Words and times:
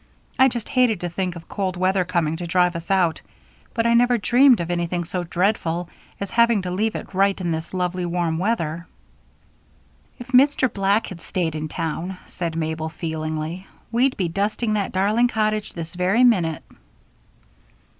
I 0.39 0.47
just 0.47 0.67
hated 0.69 0.99
to 1.01 1.09
think 1.09 1.35
of 1.35 1.47
cold 1.47 1.77
weather 1.77 2.03
coming 2.03 2.35
to 2.37 2.47
drive 2.47 2.75
us 2.75 2.89
out; 2.89 3.21
but 3.75 3.85
I 3.85 3.93
never 3.93 4.17
dreamed 4.17 4.59
of 4.59 4.71
anything 4.71 5.03
so 5.03 5.23
dreadful 5.23 5.89
as 6.19 6.31
having 6.31 6.63
to 6.63 6.71
leave 6.71 6.95
it 6.95 7.13
right 7.13 7.39
in 7.39 7.51
this 7.51 7.71
lovely 7.71 8.07
warm 8.07 8.39
weather." 8.39 8.87
"If 10.17 10.29
Mr. 10.29 10.73
Black 10.73 11.05
had 11.05 11.21
stayed 11.21 11.53
in 11.53 11.67
town," 11.67 12.17
said 12.25 12.55
Mabel, 12.55 12.89
feelingly, 12.89 13.67
"we'd 13.91 14.17
be 14.17 14.27
dusting 14.27 14.73
that 14.73 14.91
darling 14.91 15.27
cottage 15.27 15.73
this 15.73 15.93
very 15.93 16.23
minute." 16.23 16.63